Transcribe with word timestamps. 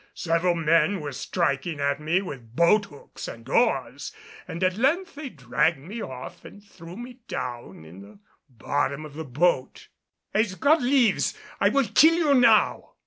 Several 0.15 0.55
men 0.55 0.99
were 0.99 1.11
striking 1.11 1.79
at 1.79 1.99
me 1.99 2.23
with 2.23 2.55
boat 2.55 2.85
hooks 2.85 3.27
and 3.27 3.47
oars, 3.47 4.11
and 4.47 4.63
at 4.63 4.75
length 4.79 5.13
they 5.13 5.29
dragged 5.29 5.77
me 5.77 6.01
off 6.01 6.43
and 6.43 6.63
threw 6.63 6.97
me 6.97 7.19
down 7.27 7.85
in 7.85 8.01
the 8.01 8.17
bottom 8.49 9.05
of 9.05 9.13
the 9.13 9.23
boat. 9.23 9.89
"As 10.33 10.55
God 10.55 10.81
lives 10.81 11.37
I 11.59 11.69
will 11.69 11.85
kill 11.85 12.15
you 12.15 12.33
now!" 12.33 12.93